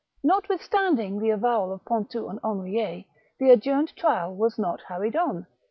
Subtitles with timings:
[0.23, 3.05] Notwithstanding the avowal of Pontou and Henriet,
[3.37, 5.45] the adjourned trial was not hurried on.